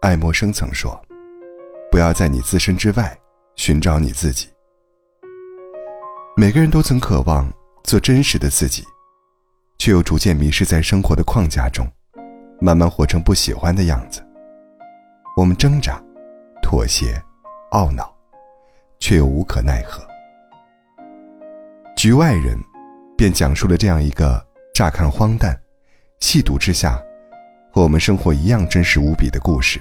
[0.00, 1.00] 爱默生曾说
[1.90, 3.18] ：“不要在你自身之外
[3.56, 4.48] 寻找你自己。”
[6.36, 7.52] 每个人都曾渴望
[7.82, 8.84] 做真实的自己，
[9.76, 11.84] 却又逐渐迷失在生活的框架中，
[12.60, 14.24] 慢慢活成不喜欢的样子。
[15.36, 16.00] 我们挣扎、
[16.62, 17.20] 妥协、
[17.72, 18.14] 懊恼，
[19.00, 20.06] 却又无可奈何。
[21.96, 22.56] 局外人
[23.16, 24.40] 便讲述了这样一个
[24.72, 25.60] 乍看荒诞、
[26.20, 27.02] 细读之下
[27.72, 29.80] 和我们生活一样真实无比的故事。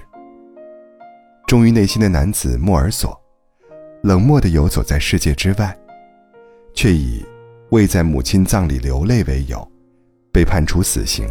[1.48, 3.18] 忠于内心的男子莫尔索，
[4.04, 5.76] 冷漠地游走在世界之外。
[6.76, 7.26] 却以
[7.70, 9.66] 未在母亲葬礼流泪为由，
[10.30, 11.26] 被判处死刑。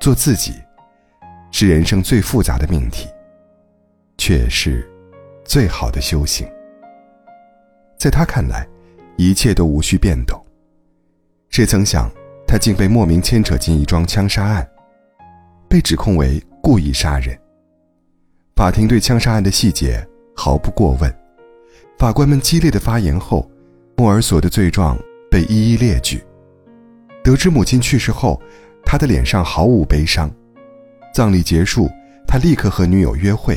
[0.00, 0.54] 做自己，
[1.52, 3.08] 是人生最复杂的命题，
[4.18, 4.90] 却是
[5.44, 6.44] 最好的修行。
[7.96, 8.66] 在他看来，
[9.16, 10.44] 一切都无需变动。
[11.48, 12.10] 谁曾想，
[12.44, 14.68] 他竟被莫名牵扯进一桩枪杀案，
[15.68, 17.38] 被指控为故意杀人。
[18.54, 21.14] 法庭对枪杀案的细节毫不过问，
[21.98, 23.48] 法官们激烈的发言后。
[23.94, 24.98] 莫尔索的罪状
[25.30, 26.20] 被一一列举。
[27.22, 28.40] 得知母亲去世后，
[28.84, 30.28] 他的脸上毫无悲伤。
[31.14, 31.88] 葬礼结束，
[32.26, 33.56] 他立刻和女友约会，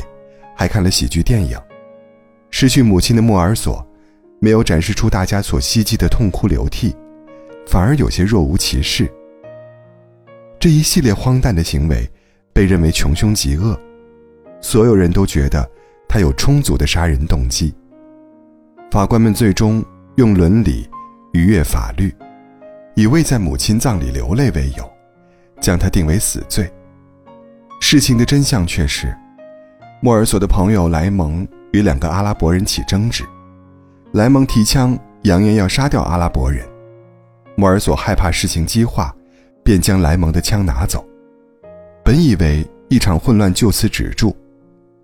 [0.54, 1.58] 还看了喜剧电影。
[2.50, 3.84] 失去母亲的莫尔索，
[4.38, 6.94] 没有展示出大家所希冀的痛哭流涕，
[7.66, 9.10] 反而有些若无其事。
[10.60, 12.08] 这一系列荒诞的行为，
[12.52, 13.76] 被认为穷凶极恶，
[14.60, 15.68] 所有人都觉得
[16.08, 17.74] 他有充足的杀人动机。
[18.90, 19.84] 法官们最终。
[20.16, 20.88] 用伦理
[21.34, 22.10] 逾越法律，
[22.94, 24.90] 以未在母亲葬礼流泪为由，
[25.60, 26.72] 将他定为死罪。
[27.82, 29.14] 事情的真相却是，
[30.00, 33.24] 莫尔索的朋友莱蒙与两个阿拉伯人起争执，
[34.14, 36.66] 莱蒙提枪扬言要杀掉阿拉伯人，
[37.56, 39.14] 莫尔索害怕事情激化，
[39.62, 41.06] 便将莱蒙的枪拿走。
[42.02, 44.34] 本以为一场混乱就此止住，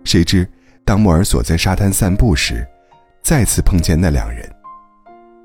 [0.05, 0.49] 谁知
[0.85, 2.67] 当莫尔索在沙滩散步时，
[3.23, 4.49] 再次碰见那两人。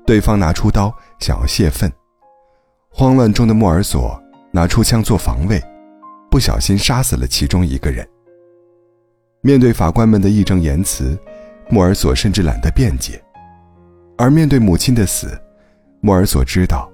[0.06, 1.92] 对方拿出刀想要泄愤，
[2.90, 5.62] 慌乱中的莫尔索拿出枪做防卫，
[6.30, 8.06] 不小心杀死了其中一个人。
[9.40, 11.16] 面对法官们的义正言辞，
[11.68, 13.22] 莫尔索甚至懒得辩解。
[14.16, 15.38] 而面对母亲的死，
[16.00, 16.90] 莫尔索知道，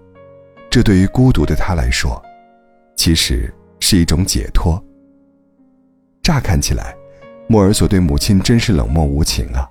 [0.68, 2.22] 这对于孤独的他来说，
[2.96, 3.50] 其实
[3.80, 4.82] 是一种解脱。
[6.22, 6.94] 乍看起来，
[7.46, 9.68] 莫尔索对母亲真是冷漠无情啊，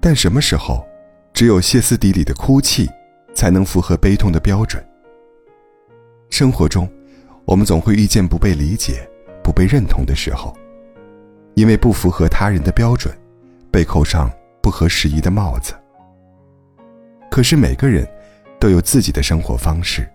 [0.00, 0.86] 但什么时候？
[1.34, 2.88] 只有歇斯底里的哭泣，
[3.32, 4.84] 才能符合悲痛的标准。
[6.30, 6.88] 生活中，
[7.44, 9.08] 我们总会遇见不被理解、
[9.40, 10.52] 不被认同的时候，
[11.54, 13.16] 因为不符合他人的标准，
[13.70, 14.28] 被扣上
[14.60, 15.74] 不合时宜的帽子。
[17.30, 18.08] 可是每个人
[18.58, 20.08] 都有自己的生活方式，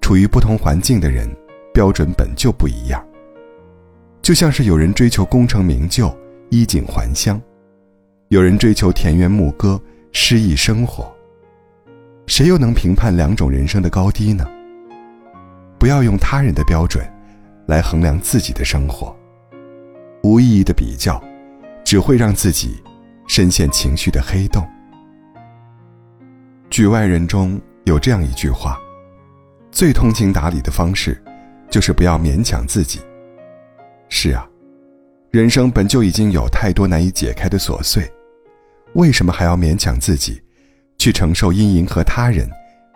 [0.00, 1.28] 处于不同环境的人，
[1.74, 3.04] 标准本就不一样。
[4.26, 6.12] 就像是有人追求功成名就、
[6.50, 7.40] 衣锦还乡，
[8.26, 9.80] 有人追求田园牧歌。
[10.10, 11.14] 诗意生活，
[12.26, 14.44] 谁又能评判两种人生的高低呢？
[15.78, 17.08] 不要用他人的标准
[17.66, 19.14] 来衡量自己的生活，
[20.24, 21.22] 无意义的比较，
[21.84, 22.82] 只会让自己
[23.28, 24.66] 深陷情绪的黑洞。
[26.68, 28.76] 局外人中有这样一句话：
[29.70, 31.22] 最通情达理的方式，
[31.70, 32.98] 就是不要勉强自己。
[34.08, 34.48] 是啊，
[35.30, 38.10] 人生本就已经有太多难以解开的琐碎。
[38.94, 40.42] 为什么还要勉强自己，
[40.96, 42.48] 去承受因迎合他人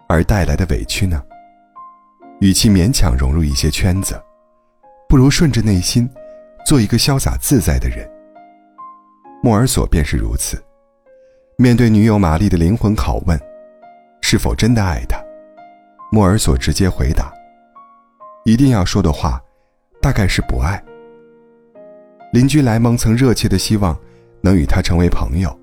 [0.09, 1.23] 而带来的委屈呢？
[2.41, 4.19] 与其勉强融入一些圈子，
[5.09, 6.09] 不如顺着内心，
[6.65, 8.09] 做一个潇洒自在的人。
[9.43, 10.63] 莫尔索便是如此。
[11.59, 13.39] 面对女友玛丽的灵魂拷问，
[14.23, 15.23] 是否真的爱她？
[16.11, 17.31] 莫尔索直接回答
[18.45, 19.39] ：“一定要说的话，
[20.01, 20.83] 大概是不爱。”
[22.33, 23.99] 邻居莱蒙曾热切的希望
[24.41, 25.59] 能与他成为朋友。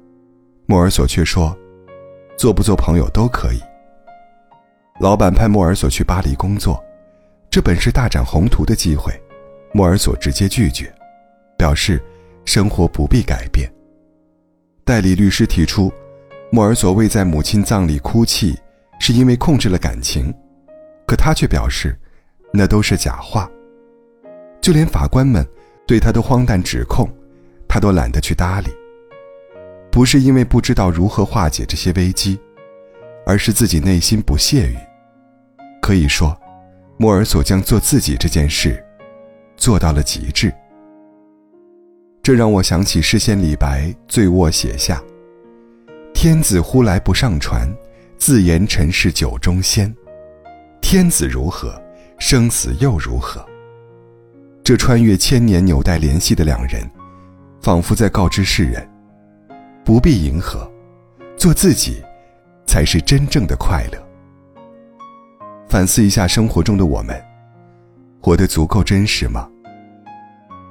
[0.66, 1.58] 莫尔索却说
[2.38, 3.62] ：“做不做朋友都可以。”
[5.00, 6.84] 老板派莫尔索去巴黎工作，
[7.50, 9.14] 这本是大展宏图的机会，
[9.72, 10.94] 莫尔索直接拒绝，
[11.58, 12.04] 表示
[12.44, 13.72] 生活不必改变。
[14.84, 15.90] 代理律师提出，
[16.52, 18.60] 莫尔索未在母亲葬礼哭泣，
[19.00, 20.34] 是因为控制了感情，
[21.06, 21.98] 可他却表示，
[22.52, 23.50] 那都是假话。
[24.60, 25.48] 就连法官们
[25.88, 27.10] 对他的荒诞指控，
[27.68, 28.68] 他都懒得去搭理。
[29.90, 32.38] 不是因为不知道如何化解这些危机，
[33.26, 34.76] 而是自己内心不屑于。
[35.82, 36.38] 可以说，
[36.98, 38.84] 莫尔索将做自己这件事
[39.56, 40.54] 做到了极致。
[42.22, 45.02] 这让我想起诗仙李白醉卧写下
[46.14, 47.74] ：“天子呼来不上船，
[48.18, 49.96] 自言臣是酒中仙。
[50.82, 51.82] 天子如何，
[52.20, 53.44] 生死又如何？”
[54.68, 56.84] 这穿越千年纽带联系的两人，
[57.62, 58.86] 仿佛在告知世人：
[59.86, 60.70] 不必迎合，
[61.38, 62.04] 做自己，
[62.66, 64.08] 才是真正的快乐。
[65.70, 67.18] 反思一下生活中的我们，
[68.22, 69.50] 活得足够真实吗？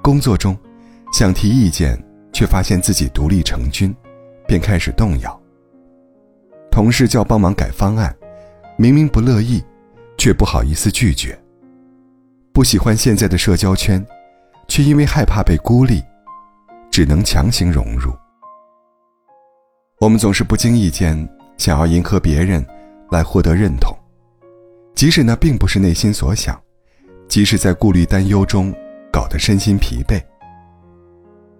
[0.02, 0.54] 工作中，
[1.10, 1.98] 想提意见，
[2.34, 3.96] 却发现自己独立成军，
[4.46, 5.40] 便开始动摇。
[6.70, 8.14] 同事叫帮忙改方案，
[8.76, 9.64] 明明不乐意，
[10.18, 11.34] 却不好意思拒绝。
[12.56, 14.02] 不喜欢现在的社交圈，
[14.66, 16.02] 却因为害怕被孤立，
[16.90, 18.10] 只能强行融入。
[20.00, 22.66] 我们总是不经意间想要迎合别人，
[23.10, 23.94] 来获得认同。
[24.94, 26.58] 即使那并不是内心所想，
[27.28, 28.74] 即使在顾虑担忧中
[29.12, 30.18] 搞得身心疲惫。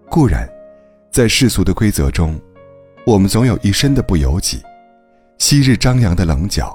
[0.08, 0.48] 固然，
[1.12, 2.40] 在世俗的规则中，
[3.04, 4.62] 我们总有一身的不由己，
[5.36, 6.74] 昔日张扬的棱角，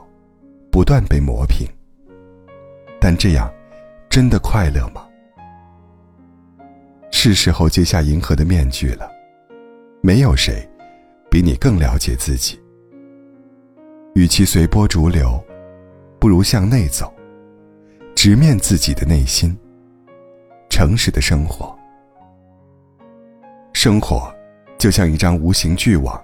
[0.71, 1.67] 不断被磨平。
[2.99, 3.51] 但这样，
[4.11, 5.07] 真的快乐吗？
[7.11, 9.09] 是时候揭下迎合的面具了。
[10.01, 10.69] 没有谁，
[11.29, 12.59] 比你更了解自己。
[14.13, 15.41] 与其随波逐流。
[16.19, 17.11] 不如向内走，
[18.13, 19.57] 直面自己的内心。
[20.69, 21.75] 诚实的生活，
[23.73, 24.31] 生活
[24.77, 26.23] 就像一张无形巨网，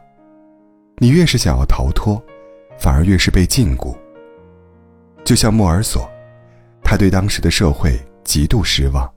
[0.98, 2.22] 你越是想要逃脱，
[2.78, 3.95] 反而越是被禁锢。
[5.24, 6.07] 就像莫尔索，
[6.89, 9.13] 他对当时的社会极度失望，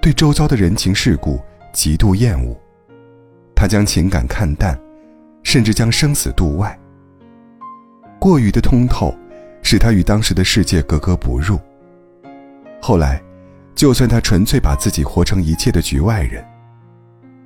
[0.00, 1.40] 对周遭的人情世故
[1.72, 2.56] 极度厌恶，
[3.52, 4.80] 他将情感看淡，
[5.42, 6.78] 甚至将生死度外。
[8.20, 9.12] 过于的通透。
[9.62, 11.60] 使他与当时的世界格格不入。
[12.80, 13.22] 后来，
[13.74, 16.42] 就算他纯粹把自己活成一切的局外人，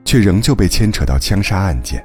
[0.05, 2.03] 却仍旧被牵扯到枪杀案件。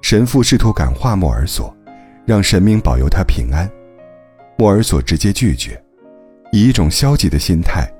[0.00, 1.76] 神父试图感化莫尔索，
[2.24, 3.68] 让神明保佑他平安。
[4.56, 5.78] 莫尔索直接拒绝，
[6.52, 7.90] 以一种消极的心态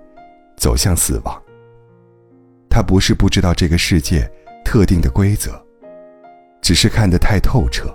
[0.56, 1.43] 走向死亡。
[2.69, 4.31] 他不是不知道这个世界
[4.65, 5.61] 特定的规则，
[6.61, 7.95] 只是看得太透彻，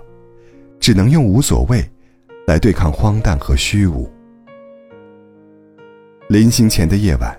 [0.78, 1.84] 只能用无所谓。
[2.46, 4.06] 来对抗荒诞和虚无。
[6.28, 7.34] 临行前的夜晚，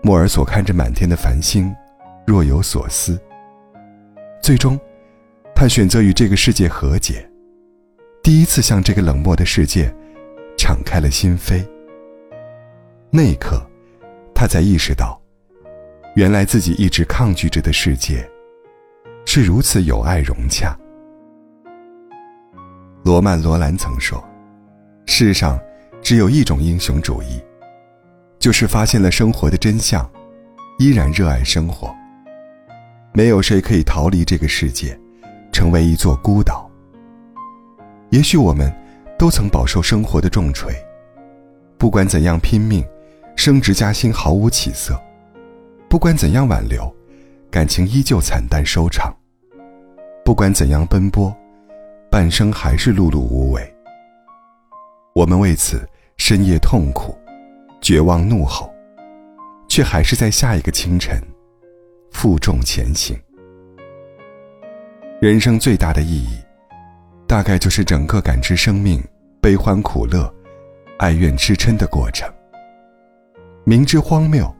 [0.00, 1.74] 莫尔索看着满天的繁星，
[2.24, 3.20] 若有所思。
[4.40, 4.78] 最终，
[5.56, 7.28] 他选择与这个世界和解，
[8.22, 9.92] 第一次向这个冷漠的世界
[10.56, 11.66] 敞开了心扉。
[13.10, 13.58] 那一刻，
[14.34, 15.18] 他才意识到，
[16.14, 18.28] 原来自己一直抗拒着的世界，
[19.24, 20.78] 是如此有爱融洽。
[23.04, 24.22] 罗曼·罗兰曾说
[25.06, 25.58] ：“世上
[26.02, 27.42] 只有一种英雄主义，
[28.38, 30.06] 就是发现了生活的真相，
[30.78, 31.94] 依然热爱生活。
[33.14, 34.98] 没有谁可以逃离这个世界，
[35.50, 36.70] 成为一座孤岛。
[38.10, 38.70] 也许我们
[39.18, 40.74] 都曾饱受生活的重锤，
[41.78, 42.84] 不管怎样拼命，
[43.38, 44.94] 升职加薪毫无起色；
[45.88, 46.92] 不管怎样挽留，
[47.48, 49.14] 感情依旧惨淡收场；
[50.24, 51.32] 不管怎样奔波。”
[52.10, 53.74] 半生还是碌碌无为，
[55.14, 55.86] 我们为此
[56.16, 57.16] 深夜痛苦、
[57.82, 58.72] 绝望怒吼，
[59.68, 61.22] 却还是在下一个清晨
[62.10, 63.16] 负重前行。
[65.20, 66.38] 人生最大的意义，
[67.26, 69.00] 大概就是整个感知生命
[69.40, 70.34] 悲欢苦乐、
[70.98, 72.26] 爱怨痴嗔的过程。
[73.68, 74.50] 明知荒谬，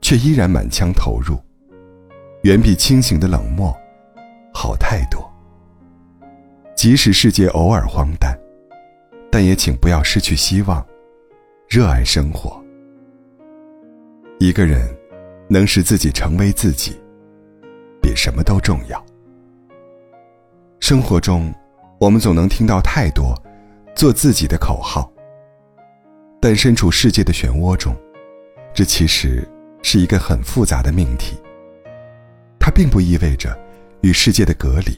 [0.00, 1.38] 却依然满腔投入，
[2.42, 3.72] 远比清醒的冷漠
[4.52, 5.24] 好太多。
[6.74, 8.36] 即使世界偶尔荒诞，
[9.30, 10.84] 但也请不要失去希望，
[11.68, 12.60] 热爱生活。
[14.40, 14.92] 一个人
[15.46, 17.00] 能使自己成为自己，
[18.02, 19.00] 比什么都重要。
[20.80, 21.54] 生活中，
[22.00, 23.32] 我们总能听到太多
[23.94, 25.08] “做自己的”口号，
[26.40, 27.94] 但身处世界的漩涡中，
[28.76, 29.42] 这其实
[29.82, 31.34] 是一个很复杂的命题。
[32.60, 33.58] 它并不意味着
[34.02, 34.94] 与世界的隔离。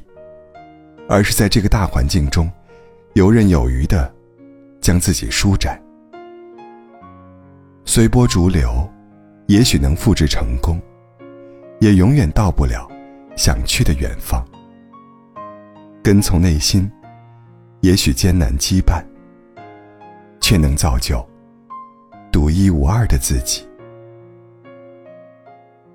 [1.09, 2.51] 而是在这个大环境中，
[3.15, 4.13] 游刃有余的
[4.81, 5.81] 将自己舒展，
[7.85, 8.87] 随波逐流，
[9.47, 10.83] 也许能复制成功，
[11.81, 12.87] 也永远到不了
[13.37, 14.45] 想去的远方。
[16.03, 16.91] 跟从内心，
[17.81, 19.03] 也许艰难羁绊，
[20.41, 21.25] 却能造就
[22.33, 23.67] 独一无二的自己。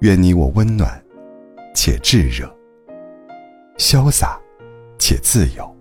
[0.03, 1.01] 愿你我温暖
[1.73, 2.53] 且炙热，
[3.77, 4.37] 潇洒。
[4.99, 5.75] 且自由，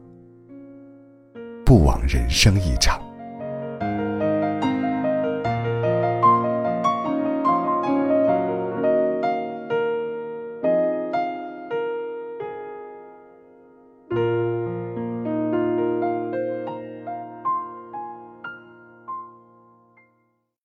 [1.65, 3.03] 不枉人生一场。